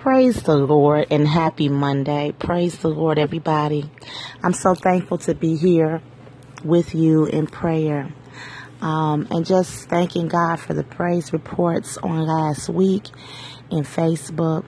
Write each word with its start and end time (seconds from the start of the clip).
Praise 0.00 0.42
the 0.44 0.56
Lord 0.56 1.08
and 1.10 1.28
happy 1.28 1.68
Monday. 1.68 2.32
Praise 2.38 2.78
the 2.78 2.88
Lord, 2.88 3.18
everybody. 3.18 3.90
I'm 4.42 4.54
so 4.54 4.74
thankful 4.74 5.18
to 5.18 5.34
be 5.34 5.56
here 5.56 6.00
with 6.64 6.94
you 6.94 7.26
in 7.26 7.46
prayer. 7.46 8.10
Um, 8.80 9.28
and 9.30 9.44
just 9.44 9.90
thanking 9.90 10.28
God 10.28 10.58
for 10.58 10.72
the 10.72 10.84
praise 10.84 11.34
reports 11.34 11.98
on 11.98 12.24
last 12.24 12.70
week 12.70 13.08
in 13.70 13.84
Facebook. 13.84 14.64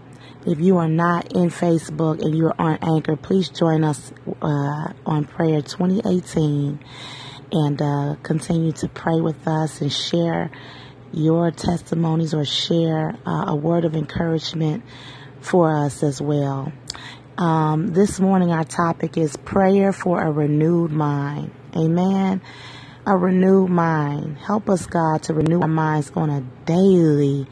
If 0.46 0.60
you 0.60 0.76
are 0.76 0.88
not 0.88 1.32
in 1.32 1.48
Facebook 1.48 2.20
and 2.20 2.36
you're 2.36 2.54
on 2.58 2.76
Anchor, 2.82 3.16
please 3.16 3.48
join 3.48 3.84
us 3.84 4.12
uh, 4.42 4.92
on 5.06 5.24
Prayer 5.24 5.62
2018 5.62 6.78
and 7.52 7.80
uh, 7.80 8.16
continue 8.22 8.72
to 8.72 8.88
pray 8.88 9.18
with 9.18 9.48
us 9.48 9.80
and 9.80 9.90
share 9.90 10.50
your 11.10 11.50
testimonies 11.50 12.34
or 12.34 12.44
share 12.44 13.16
uh, 13.26 13.44
a 13.48 13.56
word 13.56 13.86
of 13.86 13.96
encouragement 13.96 14.82
for 15.42 15.84
us 15.84 16.02
as 16.02 16.20
well. 16.20 16.72
Um, 17.38 17.88
this 17.88 18.20
morning, 18.20 18.52
our 18.52 18.64
topic 18.64 19.16
is 19.16 19.36
prayer 19.36 19.92
for 19.92 20.20
a 20.20 20.30
renewed 20.30 20.90
mind. 20.90 21.52
Amen. 21.74 22.40
A 23.06 23.16
renewed 23.16 23.70
mind. 23.70 24.38
Help 24.38 24.68
us, 24.68 24.86
God, 24.86 25.22
to 25.24 25.34
renew 25.34 25.60
our 25.60 25.68
minds 25.68 26.12
on 26.14 26.30
a 26.30 26.40
daily, 26.66 27.46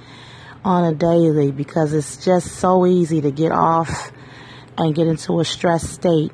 on 0.64 0.84
a 0.84 0.94
daily, 0.94 1.50
because 1.50 1.92
it's 1.92 2.24
just 2.24 2.52
so 2.52 2.86
easy 2.86 3.20
to 3.22 3.30
get 3.30 3.52
off 3.52 4.12
and 4.78 4.94
get 4.94 5.06
into 5.06 5.40
a 5.40 5.44
stressed 5.44 5.92
state 5.92 6.32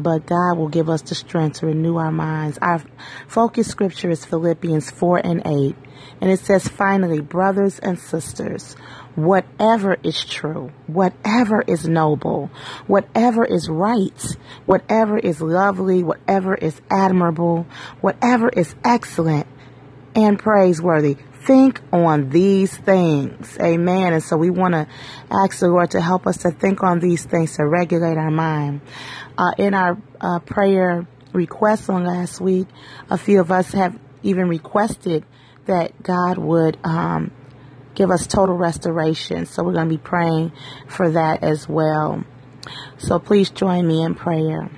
but 0.00 0.26
God 0.26 0.56
will 0.56 0.68
give 0.68 0.88
us 0.88 1.02
the 1.02 1.14
strength 1.14 1.60
to 1.60 1.66
renew 1.66 1.96
our 1.96 2.12
minds. 2.12 2.58
Our 2.60 2.82
focus 3.28 3.68
scripture 3.68 4.10
is 4.10 4.24
Philippians 4.24 4.90
4 4.90 5.18
and 5.18 5.42
8. 5.46 5.76
And 6.20 6.30
it 6.30 6.40
says, 6.40 6.66
finally, 6.66 7.20
brothers 7.20 7.78
and 7.78 7.98
sisters, 7.98 8.74
whatever 9.14 9.96
is 10.02 10.24
true, 10.24 10.70
whatever 10.86 11.62
is 11.66 11.86
noble, 11.88 12.50
whatever 12.86 13.44
is 13.44 13.68
right, 13.68 14.36
whatever 14.66 15.18
is 15.18 15.40
lovely, 15.40 16.02
whatever 16.02 16.54
is 16.54 16.80
admirable, 16.90 17.66
whatever 18.00 18.48
is 18.48 18.74
excellent 18.84 19.46
and 20.14 20.38
praiseworthy, 20.38 21.16
think 21.50 21.80
on 21.92 22.30
these 22.30 22.76
things. 22.76 23.58
Amen. 23.60 24.12
And 24.12 24.22
so 24.22 24.36
we 24.36 24.50
want 24.50 24.74
to 24.74 24.86
ask 25.32 25.58
the 25.58 25.66
Lord 25.66 25.90
to 25.90 26.00
help 26.00 26.28
us 26.28 26.36
to 26.42 26.52
think 26.52 26.84
on 26.84 27.00
these 27.00 27.24
things 27.24 27.56
to 27.56 27.66
regulate 27.66 28.16
our 28.16 28.30
mind. 28.30 28.82
Uh, 29.36 29.50
in 29.58 29.74
our 29.74 30.00
uh, 30.20 30.38
prayer 30.38 31.08
requests 31.32 31.88
on 31.88 32.04
last 32.04 32.40
week, 32.40 32.68
a 33.10 33.18
few 33.18 33.40
of 33.40 33.50
us 33.50 33.72
have 33.72 33.98
even 34.22 34.46
requested 34.46 35.24
that 35.66 36.00
God 36.00 36.38
would 36.38 36.78
um, 36.84 37.32
give 37.96 38.12
us 38.12 38.28
total 38.28 38.56
restoration. 38.56 39.44
So 39.44 39.64
we're 39.64 39.72
going 39.72 39.88
to 39.88 39.94
be 39.96 39.98
praying 39.98 40.52
for 40.86 41.10
that 41.10 41.42
as 41.42 41.68
well. 41.68 42.22
So 42.98 43.18
please 43.18 43.50
join 43.50 43.88
me 43.88 44.04
in 44.04 44.14
prayer. 44.14 44.70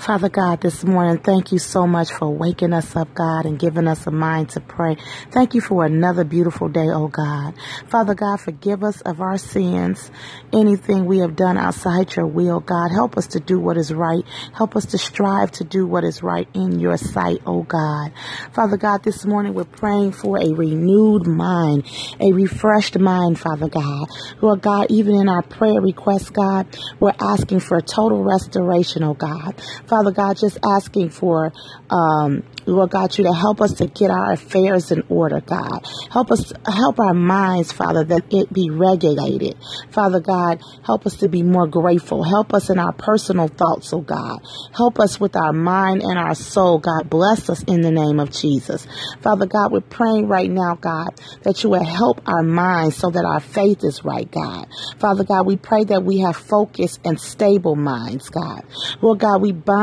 Father 0.00 0.30
God, 0.30 0.62
this 0.62 0.82
morning, 0.82 1.18
thank 1.18 1.52
you 1.52 1.58
so 1.58 1.86
much 1.86 2.10
for 2.10 2.34
waking 2.34 2.72
us 2.72 2.96
up, 2.96 3.12
God, 3.12 3.44
and 3.44 3.58
giving 3.58 3.86
us 3.86 4.06
a 4.06 4.10
mind 4.10 4.48
to 4.50 4.60
pray. 4.60 4.96
Thank 5.30 5.54
you 5.54 5.60
for 5.60 5.84
another 5.84 6.24
beautiful 6.24 6.70
day, 6.70 6.88
oh 6.88 7.08
God. 7.08 7.52
Father 7.88 8.14
God, 8.14 8.40
forgive 8.40 8.82
us 8.82 9.02
of 9.02 9.20
our 9.20 9.36
sins, 9.36 10.10
anything 10.54 11.04
we 11.04 11.18
have 11.18 11.36
done 11.36 11.58
outside 11.58 12.16
your 12.16 12.26
will, 12.26 12.60
God. 12.60 12.90
Help 12.90 13.18
us 13.18 13.26
to 13.28 13.40
do 13.40 13.60
what 13.60 13.76
is 13.76 13.92
right. 13.92 14.24
Help 14.54 14.74
us 14.74 14.86
to 14.86 14.98
strive 14.98 15.50
to 15.52 15.64
do 15.64 15.86
what 15.86 16.02
is 16.02 16.22
right 16.22 16.48
in 16.54 16.80
your 16.80 16.96
sight, 16.96 17.42
oh 17.44 17.62
God. 17.64 18.10
Father 18.54 18.78
God, 18.78 19.04
this 19.04 19.26
morning 19.26 19.52
we're 19.52 19.64
praying 19.64 20.12
for 20.12 20.38
a 20.38 20.50
renewed 20.54 21.26
mind, 21.26 21.84
a 22.18 22.32
refreshed 22.32 22.98
mind, 22.98 23.38
Father 23.38 23.68
God. 23.68 24.08
Lord 24.40 24.62
God, 24.62 24.86
even 24.88 25.14
in 25.14 25.28
our 25.28 25.42
prayer 25.42 25.82
requests, 25.82 26.30
God, 26.30 26.66
we're 27.00 27.12
asking 27.20 27.60
for 27.60 27.76
a 27.76 27.82
total 27.82 28.24
restoration, 28.24 29.04
oh 29.04 29.12
God. 29.12 29.60
Father 29.90 30.12
God, 30.12 30.36
just 30.36 30.56
asking 30.64 31.10
for, 31.10 31.52
um, 31.90 32.44
Lord 32.64 32.90
God, 32.90 33.18
you 33.18 33.24
to 33.24 33.32
help 33.32 33.60
us 33.60 33.72
to 33.74 33.88
get 33.88 34.08
our 34.08 34.32
affairs 34.32 34.92
in 34.92 35.02
order, 35.08 35.40
God. 35.40 35.84
Help 36.12 36.30
us, 36.30 36.52
help 36.64 37.00
our 37.00 37.12
minds, 37.12 37.72
Father, 37.72 38.04
that 38.04 38.32
it 38.32 38.52
be 38.52 38.70
regulated. 38.70 39.56
Father 39.90 40.20
God, 40.20 40.62
help 40.84 41.06
us 41.06 41.16
to 41.16 41.28
be 41.28 41.42
more 41.42 41.66
grateful. 41.66 42.22
Help 42.22 42.54
us 42.54 42.70
in 42.70 42.78
our 42.78 42.92
personal 42.92 43.48
thoughts, 43.48 43.92
oh 43.92 44.00
God. 44.00 44.38
Help 44.76 45.00
us 45.00 45.18
with 45.18 45.34
our 45.34 45.52
mind 45.52 46.02
and 46.02 46.16
our 46.16 46.36
soul, 46.36 46.78
God. 46.78 47.10
Bless 47.10 47.50
us 47.50 47.64
in 47.64 47.80
the 47.80 47.90
name 47.90 48.20
of 48.20 48.30
Jesus. 48.30 48.86
Father 49.22 49.46
God, 49.46 49.72
we're 49.72 49.80
praying 49.80 50.28
right 50.28 50.50
now, 50.50 50.76
God, 50.76 51.20
that 51.42 51.64
you 51.64 51.70
will 51.70 51.84
help 51.84 52.20
our 52.28 52.44
minds 52.44 52.94
so 52.94 53.10
that 53.10 53.24
our 53.24 53.40
faith 53.40 53.82
is 53.82 54.04
right, 54.04 54.30
God. 54.30 54.68
Father 55.00 55.24
God, 55.24 55.46
we 55.46 55.56
pray 55.56 55.82
that 55.82 56.04
we 56.04 56.20
have 56.20 56.36
focused 56.36 57.00
and 57.04 57.18
stable 57.18 57.74
minds, 57.74 58.28
God. 58.28 58.62
Lord 59.02 59.18
God, 59.18 59.42
we 59.42 59.50
bind 59.50 59.79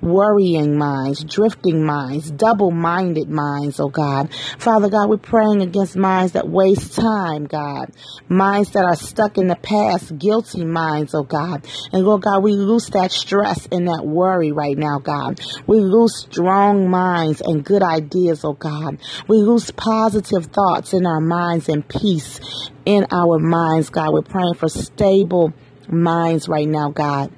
worrying 0.00 0.76
minds, 0.76 1.24
drifting 1.24 1.84
minds, 1.84 2.30
double 2.30 2.70
minded 2.70 3.28
minds, 3.28 3.80
oh 3.80 3.88
God. 3.88 4.32
Father 4.58 4.88
God, 4.88 5.08
we're 5.08 5.16
praying 5.16 5.62
against 5.62 5.96
minds 5.96 6.32
that 6.32 6.48
waste 6.48 6.94
time, 6.94 7.46
God. 7.46 7.90
Minds 8.28 8.70
that 8.72 8.84
are 8.84 8.96
stuck 8.96 9.38
in 9.38 9.46
the 9.48 9.56
past, 9.56 10.18
guilty 10.18 10.64
minds, 10.64 11.14
oh 11.14 11.22
God. 11.22 11.66
And 11.92 12.04
Lord 12.04 12.22
God, 12.22 12.42
we 12.42 12.52
lose 12.52 12.88
that 12.90 13.12
stress 13.12 13.66
and 13.72 13.88
that 13.88 14.04
worry 14.06 14.52
right 14.52 14.76
now, 14.76 14.98
God. 14.98 15.40
We 15.66 15.78
lose 15.78 16.16
strong 16.16 16.90
minds 16.90 17.40
and 17.40 17.64
good 17.64 17.82
ideas, 17.82 18.44
oh 18.44 18.54
God. 18.54 18.98
We 19.28 19.38
lose 19.38 19.70
positive 19.70 20.46
thoughts 20.46 20.92
in 20.92 21.06
our 21.06 21.20
minds 21.20 21.68
and 21.68 21.86
peace 21.86 22.40
in 22.84 23.06
our 23.10 23.38
minds, 23.38 23.90
God. 23.90 24.12
We're 24.12 24.22
praying 24.22 24.54
for 24.54 24.68
stable 24.68 25.52
minds 25.88 26.48
right 26.48 26.68
now, 26.68 26.90
God. 26.90 27.32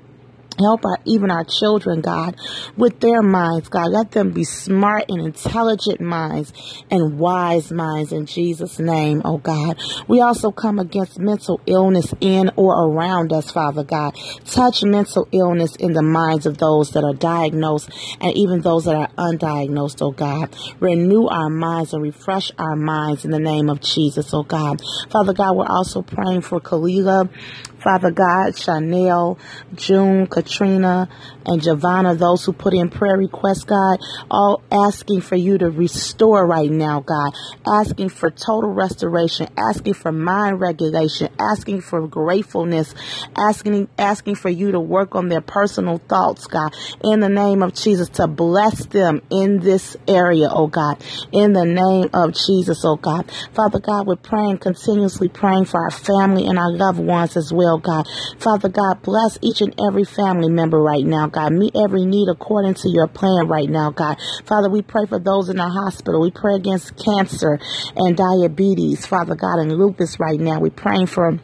Help 0.58 0.84
our, 0.84 0.98
even 1.04 1.30
our 1.30 1.44
children, 1.44 2.00
God, 2.00 2.36
with 2.76 3.00
their 3.00 3.22
minds, 3.22 3.68
God. 3.68 3.90
Let 3.90 4.12
them 4.12 4.30
be 4.30 4.44
smart 4.44 5.04
and 5.08 5.20
intelligent 5.20 6.00
minds 6.00 6.52
and 6.90 7.18
wise 7.18 7.72
minds 7.72 8.12
in 8.12 8.26
Jesus' 8.26 8.78
name, 8.78 9.22
oh 9.24 9.38
God. 9.38 9.80
We 10.06 10.20
also 10.20 10.52
come 10.52 10.78
against 10.78 11.18
mental 11.18 11.60
illness 11.66 12.14
in 12.20 12.50
or 12.56 12.88
around 12.88 13.32
us, 13.32 13.50
Father 13.50 13.82
God. 13.82 14.16
Touch 14.44 14.82
mental 14.84 15.26
illness 15.32 15.74
in 15.76 15.92
the 15.92 16.02
minds 16.02 16.46
of 16.46 16.58
those 16.58 16.90
that 16.92 17.02
are 17.02 17.14
diagnosed 17.14 17.90
and 18.20 18.36
even 18.36 18.60
those 18.60 18.84
that 18.84 18.94
are 18.94 19.08
undiagnosed, 19.18 20.00
oh 20.02 20.12
God. 20.12 20.54
Renew 20.78 21.26
our 21.26 21.50
minds 21.50 21.92
and 21.92 22.02
refresh 22.02 22.52
our 22.58 22.76
minds 22.76 23.24
in 23.24 23.30
the 23.30 23.40
name 23.40 23.68
of 23.68 23.80
Jesus, 23.80 24.32
oh 24.32 24.44
God. 24.44 24.80
Father 25.10 25.32
God, 25.32 25.56
we're 25.56 25.66
also 25.66 26.02
praying 26.02 26.42
for 26.42 26.60
Kalila 26.60 27.28
Father 27.84 28.10
God, 28.10 28.56
Chanel, 28.56 29.38
June, 29.74 30.26
Katrina, 30.26 31.06
and 31.44 31.62
Giovanna, 31.62 32.14
those 32.14 32.42
who 32.44 32.54
put 32.54 32.72
in 32.72 32.88
prayer 32.88 33.18
requests, 33.18 33.64
God, 33.64 33.98
all 34.30 34.62
asking 34.72 35.20
for 35.20 35.36
you 35.36 35.58
to 35.58 35.70
restore 35.70 36.46
right 36.46 36.70
now, 36.70 37.00
God, 37.00 37.34
asking 37.66 38.08
for 38.08 38.30
total 38.30 38.72
restoration, 38.72 39.48
asking 39.58 39.94
for 39.94 40.12
mind 40.12 40.60
regulation, 40.60 41.28
asking 41.38 41.82
for 41.82 42.06
gratefulness, 42.08 42.94
asking, 43.36 43.88
asking 43.98 44.36
for 44.36 44.48
you 44.48 44.72
to 44.72 44.80
work 44.80 45.14
on 45.14 45.28
their 45.28 45.42
personal 45.42 45.98
thoughts, 45.98 46.46
God, 46.46 46.74
in 47.02 47.20
the 47.20 47.28
name 47.28 47.62
of 47.62 47.74
Jesus, 47.74 48.08
to 48.10 48.26
bless 48.26 48.86
them 48.86 49.20
in 49.30 49.60
this 49.60 49.96
area, 50.08 50.48
oh 50.50 50.68
God, 50.68 51.04
in 51.32 51.52
the 51.52 51.66
name 51.66 52.08
of 52.14 52.32
Jesus, 52.32 52.82
oh 52.84 52.96
God. 52.96 53.30
Father 53.52 53.80
God, 53.80 54.06
we're 54.06 54.16
praying, 54.16 54.58
continuously 54.58 55.28
praying 55.28 55.66
for 55.66 55.82
our 55.82 55.90
family 55.90 56.46
and 56.46 56.58
our 56.58 56.72
loved 56.72 56.98
ones 56.98 57.36
as 57.36 57.52
well. 57.52 57.73
God. 57.78 58.06
Father 58.38 58.68
God, 58.68 59.02
bless 59.02 59.38
each 59.42 59.60
and 59.60 59.74
every 59.88 60.04
family 60.04 60.48
member 60.48 60.80
right 60.80 61.04
now, 61.04 61.26
God. 61.26 61.52
Meet 61.52 61.76
every 61.76 62.04
need 62.04 62.28
according 62.28 62.74
to 62.74 62.88
your 62.88 63.06
plan 63.06 63.48
right 63.48 63.68
now, 63.68 63.90
God. 63.90 64.18
Father, 64.46 64.68
we 64.70 64.82
pray 64.82 65.06
for 65.06 65.18
those 65.18 65.48
in 65.48 65.56
the 65.56 65.68
hospital. 65.68 66.20
We 66.20 66.30
pray 66.30 66.54
against 66.54 66.96
cancer 66.96 67.58
and 67.96 68.16
diabetes, 68.16 69.06
Father 69.06 69.34
God, 69.34 69.58
and 69.58 69.72
lupus 69.72 70.18
right 70.18 70.38
now. 70.38 70.60
We're 70.60 70.70
praying 70.70 71.06
for 71.06 71.38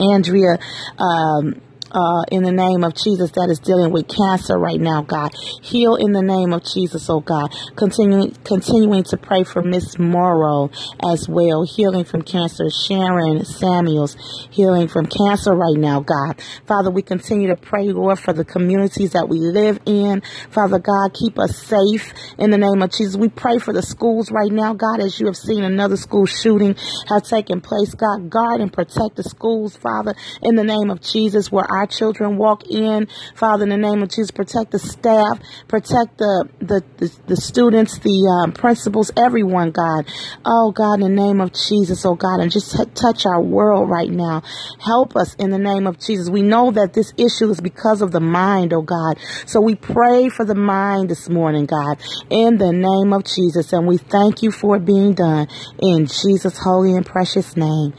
Andrea, 0.00 0.58
um, 0.98 1.60
uh, 1.92 2.24
in 2.30 2.42
the 2.42 2.52
name 2.52 2.84
of 2.84 2.94
Jesus 2.94 3.30
that 3.32 3.48
is 3.50 3.58
dealing 3.58 3.92
with 3.92 4.08
cancer 4.08 4.58
right 4.58 4.80
now, 4.80 5.02
God. 5.02 5.32
Heal 5.62 5.96
in 5.96 6.12
the 6.12 6.22
name 6.22 6.52
of 6.52 6.64
Jesus, 6.64 7.08
oh 7.10 7.20
God. 7.20 7.54
Continuing, 7.76 8.32
continuing 8.44 9.04
to 9.04 9.16
pray 9.16 9.44
for 9.44 9.62
Miss 9.62 9.98
Morrow 9.98 10.70
as 11.02 11.28
well, 11.28 11.64
healing 11.64 12.04
from 12.04 12.22
cancer. 12.22 12.70
Sharon 12.70 13.44
Samuels, 13.44 14.16
healing 14.50 14.88
from 14.88 15.06
cancer 15.06 15.52
right 15.52 15.76
now, 15.76 16.00
God. 16.00 16.40
Father, 16.66 16.90
we 16.90 17.02
continue 17.02 17.48
to 17.48 17.56
pray, 17.56 17.88
Lord, 17.88 18.18
for 18.18 18.32
the 18.32 18.44
communities 18.44 19.12
that 19.12 19.28
we 19.28 19.38
live 19.38 19.80
in. 19.86 20.22
Father 20.50 20.78
God, 20.78 21.14
keep 21.14 21.38
us 21.38 21.56
safe 21.56 22.12
in 22.38 22.50
the 22.50 22.58
name 22.58 22.82
of 22.82 22.90
Jesus. 22.90 23.16
We 23.16 23.28
pray 23.28 23.58
for 23.58 23.72
the 23.72 23.82
schools 23.82 24.30
right 24.30 24.52
now, 24.52 24.74
God, 24.74 25.00
as 25.00 25.18
you 25.18 25.26
have 25.26 25.36
seen 25.36 25.64
another 25.64 25.96
school 25.96 26.26
shooting 26.26 26.76
have 27.08 27.24
taken 27.24 27.60
place. 27.60 27.94
God, 27.94 28.30
guard 28.30 28.60
and 28.60 28.72
protect 28.72 29.16
the 29.16 29.24
schools, 29.24 29.76
Father, 29.76 30.14
in 30.42 30.54
the 30.54 30.64
name 30.64 30.90
of 30.90 31.00
Jesus, 31.00 31.50
where 31.50 31.66
our 31.70 31.79
our 31.80 31.86
children 31.86 32.36
walk 32.36 32.66
in, 32.68 33.08
Father, 33.34 33.62
in 33.62 33.70
the 33.70 33.78
name 33.78 34.02
of 34.02 34.10
Jesus, 34.10 34.30
protect 34.30 34.70
the 34.70 34.78
staff, 34.78 35.40
protect 35.66 36.18
the 36.18 36.48
the, 36.60 36.84
the, 36.98 37.10
the 37.26 37.36
students, 37.36 37.98
the 38.00 38.44
um, 38.44 38.52
principals, 38.52 39.10
everyone, 39.16 39.70
God. 39.70 40.06
Oh, 40.44 40.72
God, 40.72 40.94
in 40.94 41.00
the 41.00 41.08
name 41.08 41.40
of 41.40 41.52
Jesus, 41.52 42.04
oh, 42.04 42.14
God, 42.14 42.40
and 42.40 42.52
just 42.52 42.76
t- 42.76 42.84
touch 42.94 43.24
our 43.24 43.40
world 43.40 43.88
right 43.88 44.10
now. 44.10 44.42
Help 44.78 45.16
us 45.16 45.34
in 45.36 45.50
the 45.50 45.58
name 45.58 45.86
of 45.86 45.98
Jesus. 45.98 46.28
We 46.28 46.42
know 46.42 46.70
that 46.72 46.92
this 46.92 47.14
issue 47.16 47.48
is 47.48 47.60
because 47.62 48.02
of 48.02 48.12
the 48.12 48.20
mind, 48.20 48.74
oh, 48.74 48.82
God. 48.82 49.18
So 49.46 49.60
we 49.60 49.74
pray 49.74 50.28
for 50.28 50.44
the 50.44 50.54
mind 50.54 51.08
this 51.08 51.30
morning, 51.30 51.64
God, 51.64 51.98
in 52.28 52.58
the 52.58 52.72
name 52.72 53.14
of 53.14 53.24
Jesus. 53.24 53.72
And 53.72 53.86
we 53.86 53.96
thank 53.96 54.42
you 54.42 54.50
for 54.50 54.76
it 54.76 54.84
being 54.84 55.14
done 55.14 55.48
in 55.78 56.06
Jesus' 56.06 56.58
holy 56.58 56.94
and 56.94 57.06
precious 57.06 57.56
name. 57.56 57.94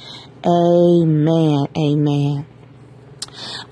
Amen. 0.46 1.68
Amen. 1.78 2.51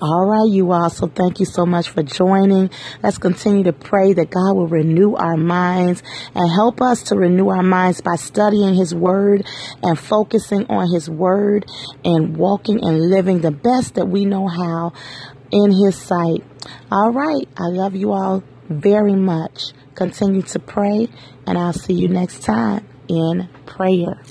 All 0.00 0.26
right, 0.26 0.48
you 0.50 0.72
all. 0.72 0.90
So 0.90 1.06
thank 1.06 1.40
you 1.40 1.46
so 1.46 1.66
much 1.66 1.90
for 1.90 2.02
joining. 2.02 2.70
Let's 3.02 3.18
continue 3.18 3.64
to 3.64 3.72
pray 3.72 4.12
that 4.12 4.30
God 4.30 4.54
will 4.54 4.68
renew 4.68 5.14
our 5.14 5.36
minds 5.36 6.02
and 6.34 6.50
help 6.50 6.80
us 6.80 7.04
to 7.04 7.16
renew 7.16 7.48
our 7.48 7.62
minds 7.62 8.00
by 8.00 8.16
studying 8.16 8.74
His 8.74 8.94
Word 8.94 9.46
and 9.82 9.98
focusing 9.98 10.66
on 10.66 10.92
His 10.92 11.08
Word 11.08 11.66
and 12.04 12.36
walking 12.36 12.84
and 12.84 13.10
living 13.10 13.40
the 13.40 13.50
best 13.50 13.94
that 13.94 14.06
we 14.06 14.24
know 14.24 14.48
how 14.48 14.92
in 15.50 15.70
His 15.70 15.96
sight. 15.96 16.44
All 16.90 17.12
right. 17.12 17.48
I 17.56 17.66
love 17.68 17.94
you 17.94 18.12
all 18.12 18.42
very 18.68 19.14
much. 19.14 19.72
Continue 19.94 20.42
to 20.42 20.58
pray, 20.58 21.08
and 21.46 21.58
I'll 21.58 21.72
see 21.72 21.92
you 21.92 22.08
next 22.08 22.42
time 22.42 22.86
in 23.08 23.48
prayer. 23.66 24.22